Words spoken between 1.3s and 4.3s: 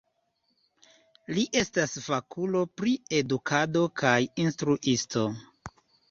Li estas fakulo pri edukado kaj